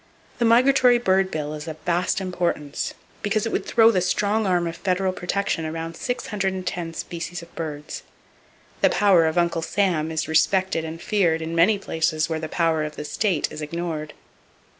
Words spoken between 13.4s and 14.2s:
is ignored.